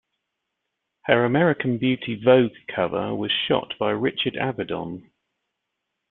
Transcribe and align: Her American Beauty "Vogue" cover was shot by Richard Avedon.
Her 1.03 1.25
American 1.25 1.77
Beauty 1.77 2.15
"Vogue" 2.19 2.55
cover 2.67 3.13
was 3.13 3.31
shot 3.45 3.75
by 3.77 3.91
Richard 3.91 4.33
Avedon. 4.33 5.11